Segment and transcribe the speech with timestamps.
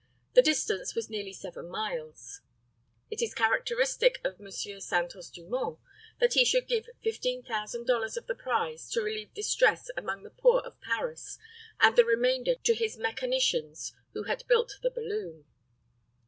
[0.33, 2.41] The distance was nearly 7 miles.
[3.11, 4.49] It is characteristic of M.
[4.49, 5.77] Santos Dumont
[6.19, 10.81] that he should give $15,000 of the prize to relieve distress among the poor of
[10.81, 11.37] Paris,
[11.79, 15.45] and the remainder to his mechanicians who had built the balloon.